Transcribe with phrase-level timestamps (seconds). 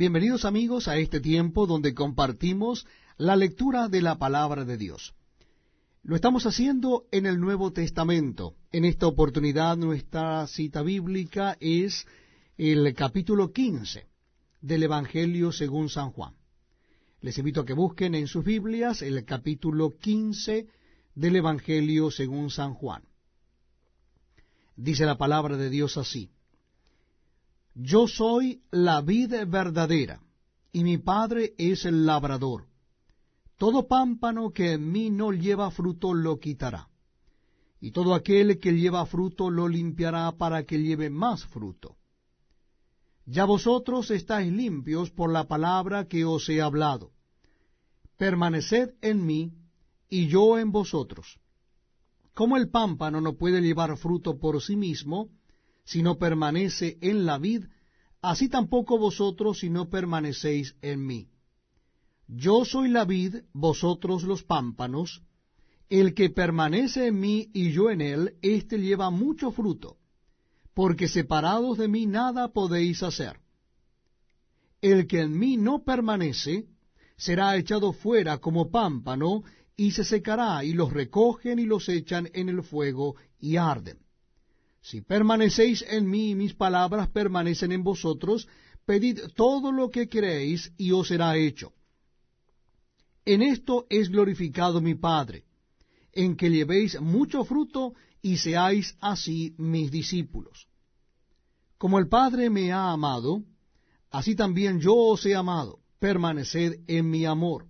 [0.00, 2.86] Bienvenidos amigos a este tiempo donde compartimos
[3.18, 5.14] la lectura de la palabra de Dios.
[6.02, 8.54] Lo estamos haciendo en el Nuevo Testamento.
[8.72, 12.06] En esta oportunidad nuestra cita bíblica es
[12.56, 14.06] el capítulo 15
[14.62, 16.32] del Evangelio según San Juan.
[17.20, 20.66] Les invito a que busquen en sus Biblias el capítulo 15
[21.14, 23.02] del Evangelio según San Juan.
[24.76, 26.30] Dice la palabra de Dios así.
[27.74, 30.20] Yo soy la vid verdadera,
[30.72, 32.66] y mi Padre es el labrador.
[33.56, 36.88] Todo pámpano que en mí no lleva fruto lo quitará,
[37.80, 41.96] y todo aquel que lleva fruto lo limpiará para que lleve más fruto.
[43.26, 47.12] Ya vosotros estáis limpios por la palabra que os he hablado.
[48.16, 49.52] Permaneced en mí,
[50.08, 51.38] y yo en vosotros.
[52.34, 55.30] Como el pámpano no puede llevar fruto por sí mismo,
[55.90, 57.64] si no permanece en la vid,
[58.22, 61.28] así tampoco vosotros si no permanecéis en mí.
[62.28, 65.24] Yo soy la vid, vosotros los pámpanos.
[65.88, 69.96] El que permanece en mí y yo en él, éste lleva mucho fruto,
[70.74, 73.40] porque separados de mí nada podéis hacer.
[74.80, 76.66] El que en mí no permanece,
[77.16, 79.42] será echado fuera como pámpano,
[79.76, 83.98] y se secará, y los recogen y los echan en el fuego, y arden.
[84.82, 88.48] Si permanecéis en mí y mis palabras permanecen en vosotros,
[88.86, 91.72] pedid todo lo que queréis y os será hecho.
[93.24, 95.44] En esto es glorificado mi Padre,
[96.12, 100.66] en que llevéis mucho fruto y seáis así mis discípulos.
[101.78, 103.42] Como el Padre me ha amado,
[104.10, 107.69] así también yo os he amado, permaneced en mi amor.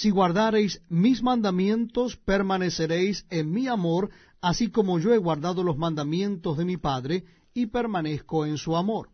[0.00, 4.10] Si guardareis mis mandamientos, permaneceréis en mi amor,
[4.42, 9.08] así como yo he guardado los mandamientos de mi Padre y permanezco en su amor.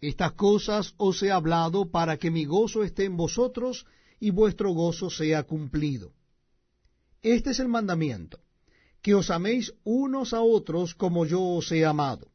[0.00, 3.86] Estas cosas os he hablado para que mi gozo esté en vosotros
[4.20, 6.12] y vuestro gozo sea cumplido.
[7.20, 8.38] Este es el mandamiento,
[9.02, 12.30] que os améis unos a otros como yo os he amado.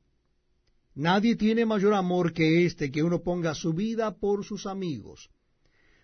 [0.95, 5.29] Nadie tiene mayor amor que este, que uno ponga su vida por sus amigos.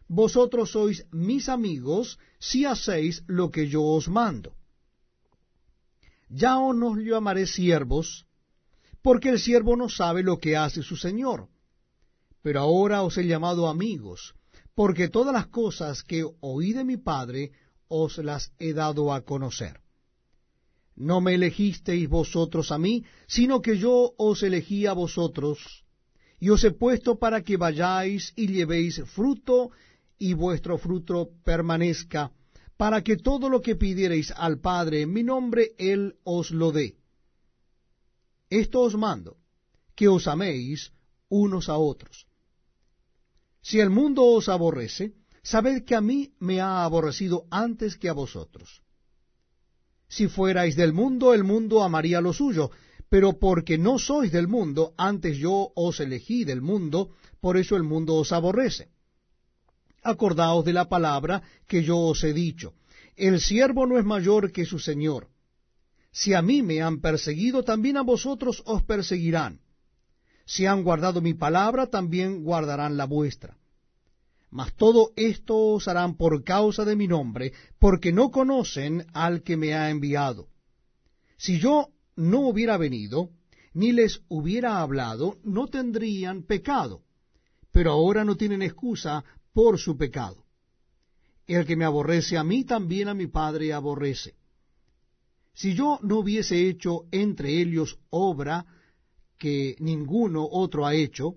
[0.09, 4.56] Vosotros sois mis amigos si hacéis lo que yo os mando.
[6.30, 8.25] Ya os no llamaré siervos,
[9.03, 11.48] porque el siervo no sabe lo que hace su señor.
[12.42, 14.34] Pero ahora os he llamado amigos,
[14.74, 17.52] porque todas las cosas que oí de mi Padre
[17.88, 19.80] os las he dado a conocer.
[20.96, 25.86] No me elegisteis vosotros a mí, sino que yo os elegí a vosotros,
[26.40, 29.72] y os he puesto para que vayáis y llevéis fruto,
[30.19, 32.31] y vuestro fruto permanezca,
[32.78, 36.97] para que todo lo que pidiereis al Padre en mi nombre, Él os lo dé.
[38.50, 39.38] Esto os mando,
[39.96, 40.91] que os améis
[41.30, 42.28] unos a otros.
[43.62, 48.13] Si el mundo os aborrece, sabed que a mí me ha aborrecido antes que a
[48.13, 48.81] vosotros.
[50.07, 52.72] Si fuerais del mundo, el mundo amaría lo suyo,
[53.09, 57.84] pero porque no sois del mundo, antes yo os elegí del mundo, por eso el
[57.84, 58.90] mundo os aborrece
[60.04, 62.74] acordaos de la palabra que yo os he dicho.
[63.16, 65.28] El siervo no es mayor que su señor.
[66.12, 69.60] Si a mí me han perseguido, también a vosotros os perseguirán.
[70.46, 73.58] Si han guardado mi palabra, también guardarán la vuestra.
[74.50, 79.58] Mas todo esto os harán por causa de mi nombre, porque no conocen al que
[79.58, 80.48] me ha enviado.
[81.38, 83.30] Si yo no hubiera venido,
[83.74, 87.04] ni les hubiera hablado, no tendrían pecado.
[87.72, 89.24] Pero ahora no tienen excusa
[89.54, 90.46] por su pecado.
[91.48, 94.36] El que me aborrece a mí, también a mi Padre aborrece.
[95.54, 98.66] Si yo no hubiese hecho entre ellos obra
[99.38, 101.36] que ninguno otro ha hecho,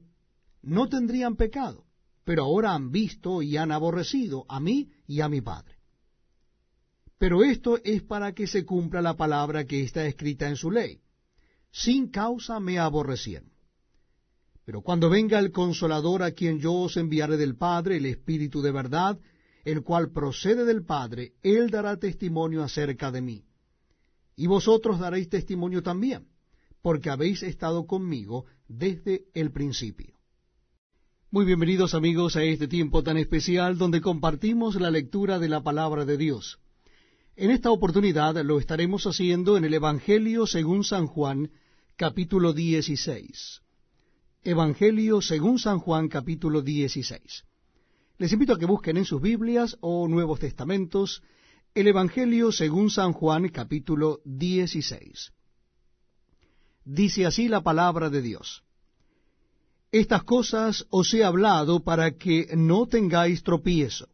[0.62, 1.86] no tendrían pecado,
[2.24, 5.76] pero ahora han visto y han aborrecido a mí y a mi Padre.
[7.18, 11.00] Pero esto es para que se cumpla la palabra que está escrita en su ley.
[11.70, 13.51] Sin causa me aborrecieron.
[14.64, 18.70] Pero cuando venga el consolador a quien yo os enviaré del Padre, el Espíritu de
[18.70, 19.18] verdad,
[19.64, 23.44] el cual procede del Padre, él dará testimonio acerca de mí.
[24.36, 26.28] Y vosotros daréis testimonio también,
[26.80, 30.14] porque habéis estado conmigo desde el principio.
[31.30, 36.04] Muy bienvenidos amigos a este tiempo tan especial donde compartimos la lectura de la palabra
[36.04, 36.58] de Dios.
[37.36, 41.50] En esta oportunidad lo estaremos haciendo en el Evangelio según San Juan,
[41.96, 43.62] capítulo 16.
[44.44, 47.44] Evangelio según San Juan capítulo 16.
[48.18, 51.22] Les invito a que busquen en sus Biblias o Nuevos Testamentos
[51.76, 55.30] el Evangelio según San Juan capítulo 16.
[56.84, 58.64] Dice así la palabra de Dios.
[59.92, 64.08] Estas cosas os he hablado para que no tengáis tropiezo.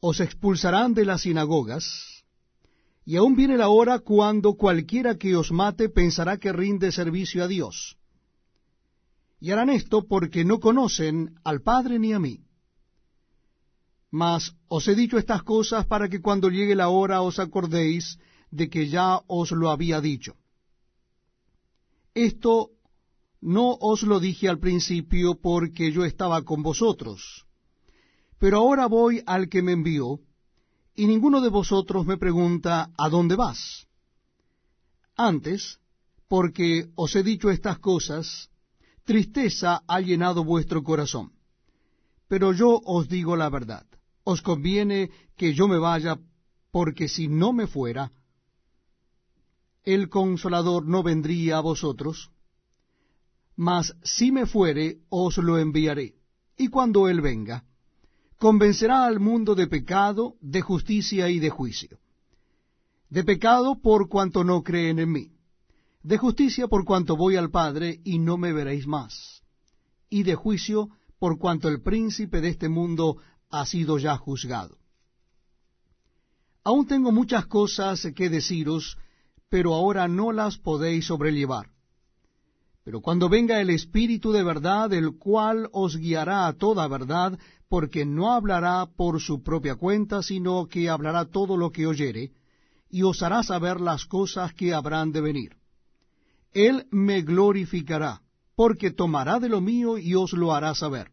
[0.00, 2.24] Os expulsarán de las sinagogas,
[3.04, 7.48] y aún viene la hora cuando cualquiera que os mate pensará que rinde servicio a
[7.48, 7.99] Dios.
[9.40, 12.44] Y harán esto porque no conocen al Padre ni a mí.
[14.10, 18.18] Mas os he dicho estas cosas para que cuando llegue la hora os acordéis
[18.50, 20.34] de que ya os lo había dicho.
[22.14, 22.70] Esto
[23.40, 27.46] no os lo dije al principio porque yo estaba con vosotros.
[28.38, 30.20] Pero ahora voy al que me envió,
[30.94, 33.86] y ninguno de vosotros me pregunta, ¿a dónde vas?
[35.16, 35.78] Antes,
[36.28, 38.49] porque os he dicho estas cosas,
[39.10, 41.32] tristeza ha llenado vuestro corazón.
[42.28, 43.84] Pero yo os digo la verdad,
[44.22, 46.16] os conviene que yo me vaya,
[46.70, 48.12] porque si no me fuera,
[49.82, 52.30] el consolador no vendría a vosotros,
[53.56, 56.14] mas si me fuere, os lo enviaré.
[56.56, 57.64] Y cuando él venga,
[58.38, 61.98] convencerá al mundo de pecado, de justicia y de juicio.
[63.08, 65.32] De pecado por cuanto no creen en mí.
[66.02, 69.42] De justicia por cuanto voy al Padre y no me veréis más.
[70.08, 70.88] Y de juicio
[71.18, 73.18] por cuanto el príncipe de este mundo
[73.50, 74.78] ha sido ya juzgado.
[76.64, 78.96] Aún tengo muchas cosas que deciros,
[79.50, 81.68] pero ahora no las podéis sobrellevar.
[82.82, 87.38] Pero cuando venga el Espíritu de verdad, el cual os guiará a toda verdad,
[87.68, 92.32] porque no hablará por su propia cuenta, sino que hablará todo lo que oyere,
[92.88, 95.59] y os hará saber las cosas que habrán de venir.
[96.52, 98.22] Él me glorificará,
[98.54, 101.12] porque tomará de lo mío y os lo hará saber.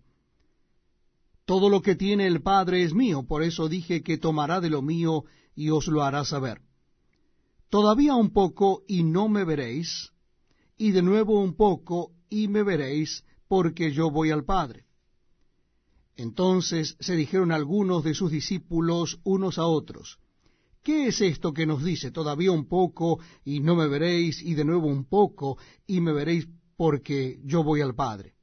[1.45, 4.81] Todo lo que tiene el Padre es mío, por eso dije que tomará de lo
[4.81, 5.23] mío
[5.55, 6.61] y os lo hará saber.
[7.69, 10.11] Todavía un poco y no me veréis,
[10.77, 14.85] y de nuevo un poco, y me veréis, porque yo voy al Padre.
[16.15, 20.19] Entonces se dijeron algunos de sus discípulos unos a otros,
[20.87, 22.11] ¿qué es esto que nos dice?
[22.11, 26.47] Todavía un poco, y no me veréis, y de nuevo un poco, y me veréis,
[26.77, 28.35] porque yo voy al Padre.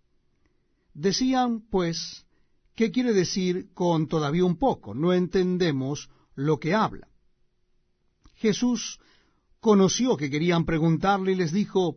[0.93, 2.27] Decían, pues,
[2.75, 4.93] ¿qué quiere decir con todavía un poco?
[4.93, 7.09] No entendemos lo que habla.
[8.35, 9.01] Jesús
[9.59, 11.97] conoció que querían preguntarle y les dijo,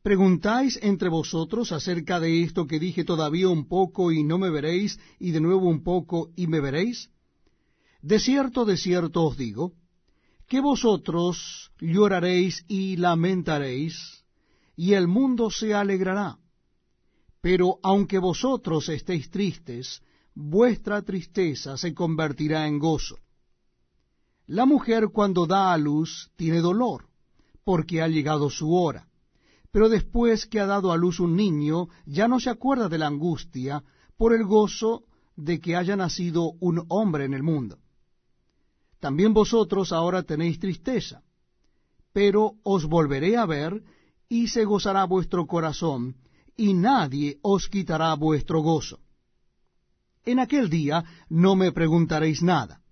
[0.00, 5.00] ¿Preguntáis entre vosotros acerca de esto que dije todavía un poco y no me veréis,
[5.18, 7.10] y de nuevo un poco y me veréis?
[8.00, 9.74] De cierto, de cierto os digo,
[10.48, 14.24] que vosotros lloraréis y lamentaréis,
[14.76, 16.38] y el mundo se alegrará.
[17.40, 20.02] Pero aunque vosotros estéis tristes,
[20.34, 23.18] vuestra tristeza se convertirá en gozo.
[24.46, 27.08] La mujer cuando da a luz tiene dolor,
[27.64, 29.08] porque ha llegado su hora
[29.70, 33.06] pero después que ha dado a luz un niño, ya no se acuerda de la
[33.06, 33.84] angustia
[34.16, 35.04] por el gozo
[35.36, 37.78] de que haya nacido un hombre en el mundo.
[39.00, 41.22] También vosotros ahora tenéis tristeza,
[42.12, 43.82] pero os volveré a ver
[44.28, 46.16] y se gozará vuestro corazón,
[46.56, 48.98] y nadie os quitará vuestro gozo.
[50.24, 52.82] En aquel día no me preguntaréis nada.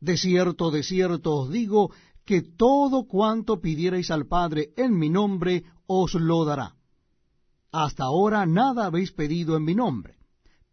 [0.00, 1.92] De cierto, de cierto os digo
[2.26, 6.74] que todo cuanto pidierais al Padre en mi nombre os lo dará.
[7.70, 10.16] Hasta ahora nada habéis pedido en mi nombre.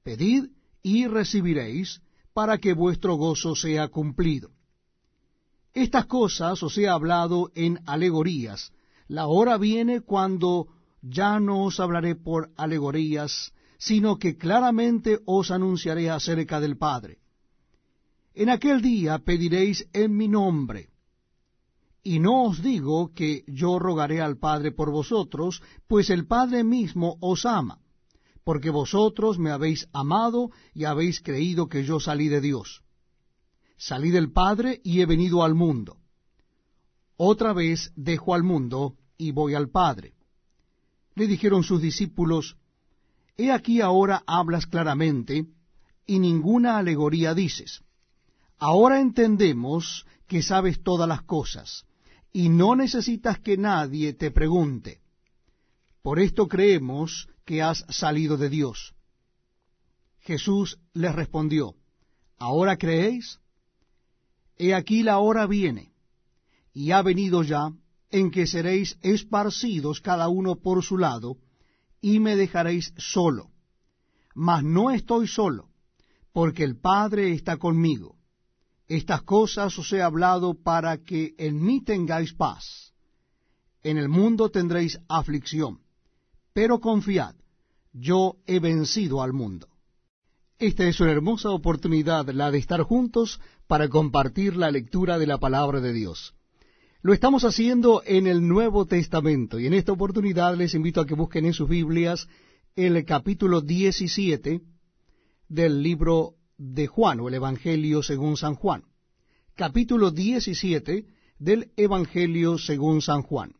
[0.03, 0.49] Pedid
[0.83, 2.01] y recibiréis,
[2.33, 4.51] para que vuestro gozo sea cumplido.
[5.73, 8.71] Estas cosas os he hablado en alegorías.
[9.07, 10.67] La hora viene cuando
[11.01, 17.19] ya no os hablaré por alegorías, sino que claramente os anunciaré acerca del Padre.
[18.33, 20.89] En aquel día pediréis en mi nombre,
[22.03, 27.17] y no os digo que yo rogaré al Padre por vosotros, pues el Padre mismo
[27.19, 27.79] os ama,
[28.43, 32.83] porque vosotros me habéis amado y habéis creído que yo salí de Dios.
[33.81, 35.97] Salí del Padre y he venido al mundo.
[37.17, 40.13] Otra vez dejo al mundo y voy al Padre.
[41.15, 42.57] Le dijeron sus discípulos,
[43.37, 45.47] He aquí ahora hablas claramente,
[46.05, 47.81] y ninguna alegoría dices.
[48.59, 51.87] Ahora entendemos que sabes todas las cosas
[52.31, 55.01] y no necesitas que nadie te pregunte.
[56.03, 58.93] Por esto creemos que has salido de Dios.
[60.19, 61.73] Jesús les respondió,
[62.37, 63.39] ¿ahora creéis?
[64.63, 65.91] He aquí la hora viene,
[66.71, 67.71] y ha venido ya,
[68.11, 71.37] en que seréis esparcidos cada uno por su lado,
[71.99, 73.49] y me dejaréis solo.
[74.35, 75.69] Mas no estoy solo,
[76.31, 78.19] porque el Padre está conmigo.
[78.87, 82.93] Estas cosas os he hablado para que en mí tengáis paz.
[83.81, 85.79] En el mundo tendréis aflicción,
[86.53, 87.33] pero confiad,
[87.93, 89.70] yo he vencido al mundo.
[90.61, 95.39] Esta es una hermosa oportunidad, la de estar juntos para compartir la lectura de la
[95.39, 96.35] palabra de Dios.
[97.01, 101.15] Lo estamos haciendo en el Nuevo Testamento y en esta oportunidad les invito a que
[101.15, 102.27] busquen en sus Biblias
[102.75, 104.61] el capítulo 17
[105.49, 108.83] del libro de Juan o el Evangelio según San Juan.
[109.55, 111.07] Capítulo 17
[111.39, 113.55] del Evangelio según San Juan.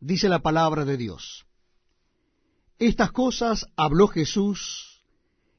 [0.00, 1.44] Dice la palabra de Dios.
[2.78, 4.93] Estas cosas habló Jesús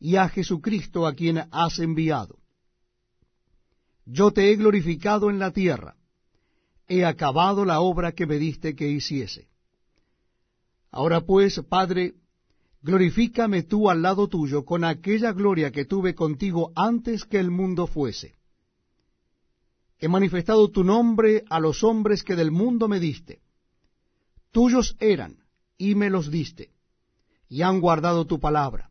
[0.00, 2.38] y a Jesucristo a quien has enviado.
[4.04, 5.96] Yo te he glorificado en la tierra,
[6.86, 9.48] he acabado la obra que me diste que hiciese.
[10.90, 12.14] Ahora pues, Padre,
[12.80, 17.86] glorifícame tú al lado tuyo con aquella gloria que tuve contigo antes que el mundo
[17.86, 18.36] fuese.
[19.98, 23.40] He manifestado tu nombre a los hombres que del mundo me diste.
[24.52, 25.44] Tuyos eran,
[25.76, 26.70] y me los diste
[27.48, 28.90] y han guardado tu palabra.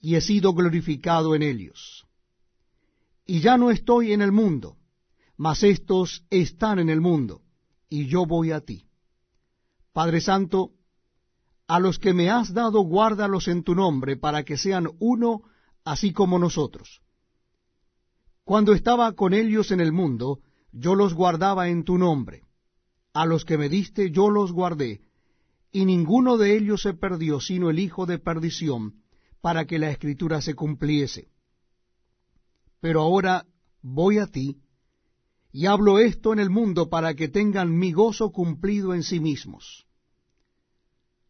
[0.00, 2.06] y he sido glorificado en ellos.
[3.26, 4.76] Y ya no estoy en el mundo,
[5.36, 7.42] mas estos están en el mundo,
[7.88, 8.86] y yo voy a ti.
[9.92, 10.72] Padre Santo,
[11.66, 15.42] a los que me has dado, guárdalos en tu nombre, para que sean uno,
[15.84, 17.00] así como nosotros.
[18.44, 20.40] Cuando estaba con ellos en el mundo,
[20.72, 22.42] yo los guardaba en tu nombre.
[23.12, 25.02] A los que me diste, yo los guardé,
[25.72, 28.94] y ninguno de ellos se perdió, sino el hijo de perdición,
[29.40, 31.28] para que la escritura se cumpliese.
[32.80, 33.46] Pero ahora
[33.82, 34.58] voy a ti,
[35.52, 39.86] y hablo esto en el mundo para que tengan mi gozo cumplido en sí mismos.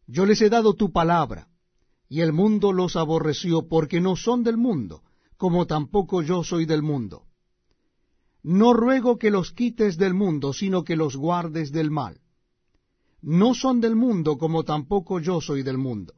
[0.07, 1.47] Yo les he dado tu palabra,
[2.07, 5.03] y el mundo los aborreció, porque no son del mundo,
[5.37, 7.25] como tampoco yo soy del mundo.
[8.43, 12.21] No ruego que los quites del mundo, sino que los guardes del mal
[13.21, 16.13] no son del mundo como tampoco yo soy del mundo.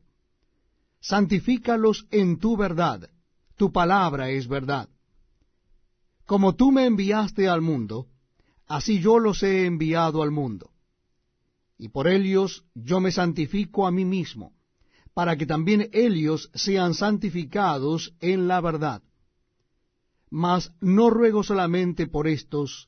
[1.03, 3.09] Santifícalos en tu verdad,
[3.57, 4.87] tu palabra es verdad.
[6.25, 8.07] Como tú me enviaste al mundo,
[8.67, 10.71] así yo los he enviado al mundo.
[11.77, 14.53] Y por ellos yo me santifico a mí mismo,
[15.13, 19.03] para que también ellos sean santificados en la verdad.
[20.29, 22.87] Mas no ruego solamente por estos,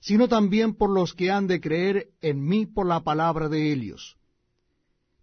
[0.00, 4.16] sino también por los que han de creer en mí por la palabra de ellos,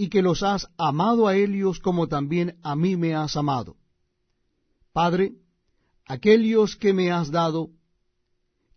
[0.00, 3.76] y que los has amado a ellos como también a mí me has amado.
[4.94, 5.34] Padre,
[6.06, 7.68] aquellos que me has dado,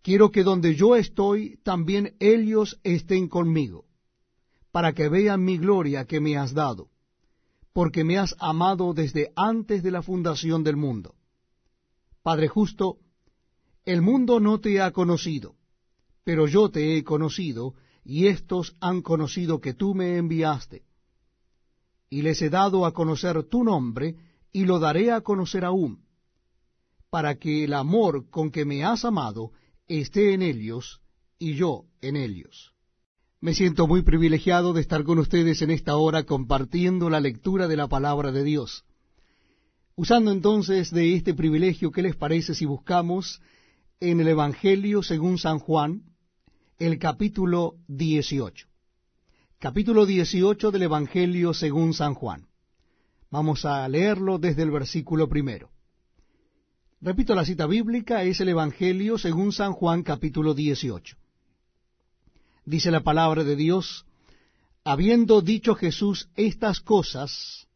[0.02, 3.86] quiero que donde yo estoy, también ellos estén conmigo,
[4.74, 6.90] para que vean mi gloria que me has dado,
[7.72, 11.16] porque me has amado desde antes de la fundación del mundo.
[12.22, 12.98] Padre justo,
[13.86, 15.56] el mundo no te ha conocido,
[16.26, 20.84] pero yo te he conocido, y éstos han conocido que tú me enviaste.
[22.14, 24.16] Y les he dado a conocer tu nombre,
[24.52, 26.06] y lo daré a conocer aún,
[27.10, 29.52] para que el amor con que me has amado
[29.88, 31.02] esté en ellos,
[31.40, 32.76] y yo en ellos.
[33.42, 37.78] Me siento muy privilegiado de estar con ustedes en esta hora compartiendo la lectura de
[37.78, 38.86] la palabra de Dios.
[39.96, 43.42] Usando entonces de este privilegio, ¿qué les parece si buscamos
[44.00, 46.04] en el Evangelio según San Juan,
[46.78, 48.68] el capítulo 18.
[49.64, 52.50] Capítulo 18 del Evangelio según San Juan.
[53.32, 55.70] Vamos a leerlo desde el versículo primero.
[57.00, 61.16] Repito, la cita bíblica es el Evangelio según San Juan capítulo 18.
[62.66, 64.06] Dice la palabra de Dios,
[64.84, 67.70] habiendo dicho Jesús estas cosas,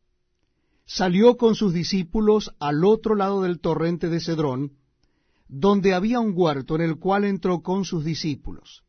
[0.83, 4.73] salió con sus discípulos al otro lado del torrente de Cedrón,
[5.47, 8.83] donde había un huerto en el cual entró con sus discípulos.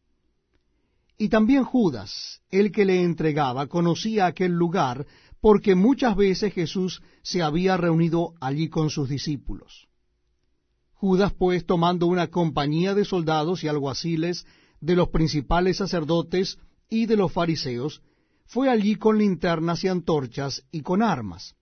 [1.19, 5.05] Y también Judas, el que le entregaba, conocía aquel lugar,
[5.41, 9.89] porque muchas veces Jesús se había reunido allí con sus discípulos.
[10.93, 14.47] Judas, pues, tomando una compañía de soldados y alguaciles
[14.81, 16.59] de los principales sacerdotes
[16.89, 18.01] y de los fariseos,
[18.47, 21.57] fue allí con linternas y antorchas y con armas.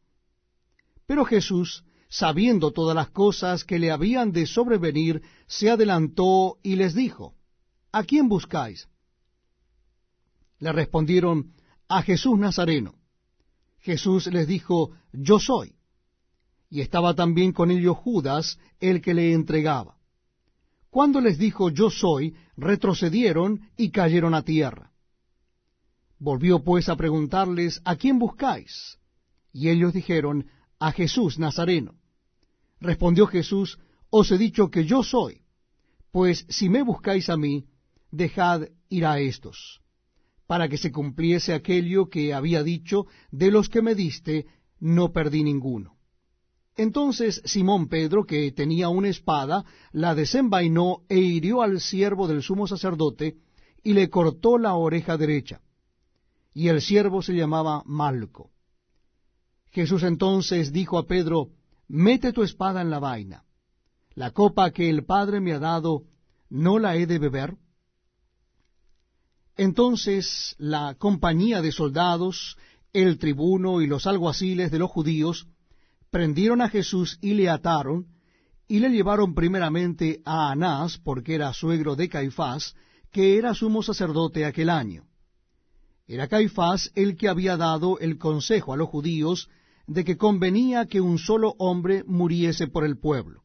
[1.07, 6.95] Pero Jesús, sabiendo todas las cosas que le habían de sobrevenir, se adelantó y les
[6.95, 7.35] dijo,
[7.91, 8.89] ¿A quién buscáis?
[10.59, 11.53] Le respondieron,
[11.89, 12.95] a Jesús Nazareno.
[13.79, 15.75] Jesús les dijo, Yo soy.
[16.69, 19.97] Y estaba también con ellos Judas, el que le entregaba.
[20.91, 24.93] Cuando les dijo, Yo soy, retrocedieron y cayeron a tierra.
[26.19, 28.99] Volvió pues a preguntarles, ¿a quién buscáis?
[29.53, 30.47] Y ellos dijeron,
[30.79, 31.95] a Jesús Nazareno.
[32.81, 33.79] Respondió Jesús,
[34.11, 35.43] os he dicho que yo soy,
[36.11, 37.67] pues si me buscáis a mí,
[38.11, 39.81] dejad ir a estos
[40.47, 44.47] para que se cumpliese aquello que había dicho, de los que me diste,
[44.79, 45.97] no perdí ninguno.
[46.77, 52.67] Entonces Simón Pedro, que tenía una espada, la desenvainó e hirió al siervo del sumo
[52.67, 53.37] sacerdote,
[53.83, 55.61] y le cortó la oreja derecha.
[56.53, 58.51] Y el siervo se llamaba Malco.
[59.71, 61.51] Jesús entonces dijo a Pedro,
[61.89, 63.45] Mete tu espada en la vaina.
[64.15, 66.03] La copa que el Padre me ha dado,
[66.49, 67.57] ¿no la he de beber?
[69.57, 72.57] Entonces la compañía de soldados,
[72.93, 75.47] el tribuno y los alguaciles de los judíos
[76.11, 78.07] prendieron a Jesús y le ataron,
[78.69, 82.75] y le llevaron primeramente a Anás, porque era suegro de Caifás,
[83.13, 85.05] que era sumo sacerdote aquel año.
[86.07, 89.49] Era Caifás el que había dado el consejo a los judíos
[89.87, 93.43] de que convenía que un solo hombre muriese por el pueblo.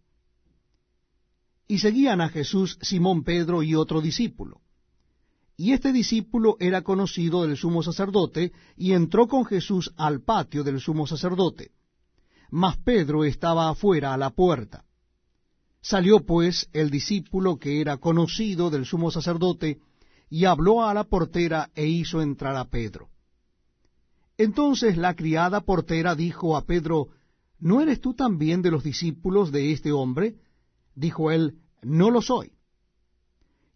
[1.67, 4.60] Y seguían a Jesús Simón Pedro y otro discípulo.
[5.57, 10.79] Y este discípulo era conocido del sumo sacerdote, y entró con Jesús al patio del
[10.79, 11.71] sumo sacerdote.
[12.49, 14.85] Mas Pedro estaba afuera a la puerta.
[15.81, 19.79] Salió pues el discípulo que era conocido del sumo sacerdote,
[20.29, 23.09] y habló a la portera e hizo entrar a Pedro.
[24.37, 27.09] Entonces la criada portera dijo a Pedro,
[27.59, 30.35] ¿No eres tú también de los discípulos de este hombre?
[30.95, 32.53] Dijo él, No lo soy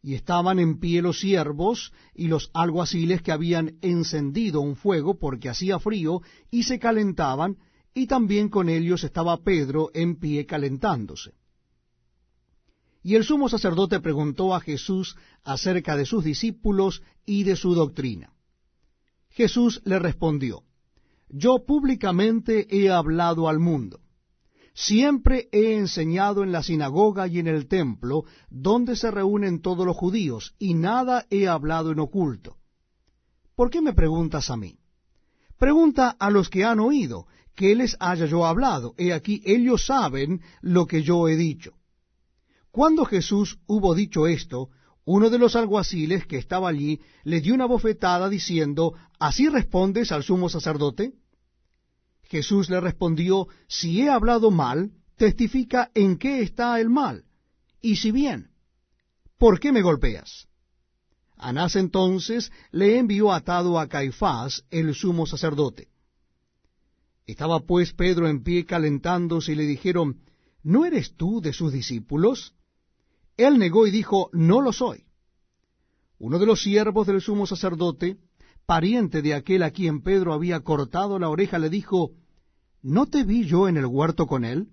[0.06, 5.50] y estaban en pie los siervos y los alguaciles que habían encendido un fuego porque
[5.50, 7.58] hacía frío, y se calentaban,
[7.92, 11.32] y también con ellos estaba Pedro en pie calentándose.
[13.02, 18.32] Y el sumo sacerdote preguntó a Jesús acerca de sus discípulos y de su doctrina.
[19.30, 20.62] Jesús le respondió,
[21.30, 24.05] Yo públicamente he hablado al mundo
[24.76, 29.96] Siempre he enseñado en la sinagoga y en el templo, donde se reúnen todos los
[29.96, 32.58] judíos, y nada he hablado en oculto.
[33.56, 34.78] ¿Por qué me preguntas a mí?
[35.58, 38.94] Pregunta a los que han oído, que les haya yo hablado.
[38.98, 41.72] He aquí, ellos saben lo que yo he dicho.
[42.70, 44.72] Cuando Jesús hubo dicho esto,
[45.06, 50.24] uno de los alguaciles que estaba allí le dio una bofetada diciendo, ¿Así respondes al
[50.24, 51.14] sumo sacerdote?
[52.26, 57.26] Jesús le respondió, si he hablado mal, testifica en qué está el mal,
[57.82, 58.50] y si bien,
[59.38, 60.48] ¿por qué me golpeas?
[61.38, 65.90] Anás entonces le envió atado a Caifás, el sumo sacerdote.
[67.26, 70.22] Estaba pues Pedro en pie calentándose y le dijeron,
[70.64, 72.54] ¿no eres tú de sus discípulos?
[73.38, 75.06] Él negó y dijo, no lo soy.
[76.18, 78.18] Uno de los siervos del sumo sacerdote,
[78.66, 82.12] pariente de aquel a quien Pedro había cortado la oreja, le dijo,
[82.82, 84.70] ¿No te vi yo en el huerto con él?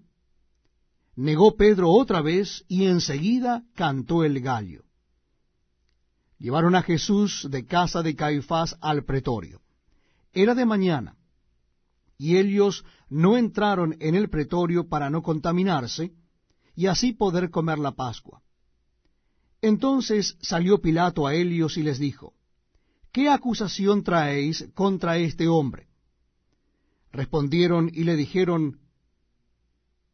[1.16, 4.85] Negó Pedro otra vez y enseguida cantó el gallo.
[6.38, 9.61] Llevaron a Jesús de casa de Caifás al pretorio.
[10.33, 11.16] Era de mañana,
[12.18, 16.12] y ellos no entraron en el pretorio para no contaminarse,
[16.74, 18.42] y así poder comer la Pascua.
[19.61, 22.35] Entonces salió Pilato a ellos y les dijo,
[23.12, 25.88] ¿qué acusación traéis contra este hombre?
[27.12, 28.81] Respondieron y le dijeron,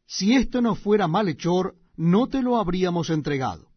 [0.05, 3.69] Si esto no fuera malhechor, no te lo habríamos entregado.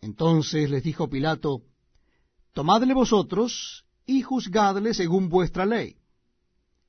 [0.00, 1.62] Entonces les dijo Pilato,
[2.52, 5.96] Tomadle vosotros y juzgadle según vuestra ley.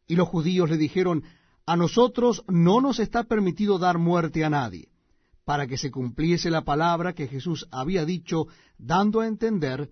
[0.07, 1.23] Y los judíos le dijeron,
[1.65, 4.89] a nosotros no nos está permitido dar muerte a nadie,
[5.45, 9.91] para que se cumpliese la palabra que Jesús había dicho, dando a entender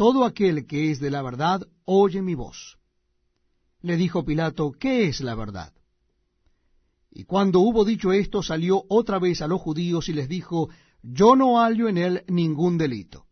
[0.00, 2.78] Todo aquel que es de la verdad oye mi voz.
[3.82, 5.74] Le dijo Pilato, ¿qué es la verdad?
[7.10, 10.70] Y cuando hubo dicho esto, salió otra vez a los judíos y les dijo,
[11.02, 13.26] Yo no hallo en él ningún delito.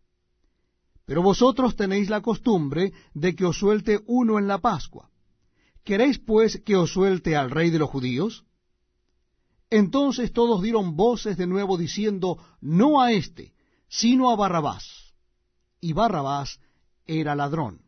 [1.07, 5.09] Pero vosotros tenéis la costumbre de que os suelte uno en la Pascua.
[5.85, 8.45] ¿Queréis pues que os suelte al rey de los judíos?
[9.71, 13.55] Entonces todos dieron voces de nuevo diciendo, no a éste,
[13.89, 14.98] sino a Barrabás.
[15.81, 16.61] Y Barrabás
[17.07, 17.88] era ladrón.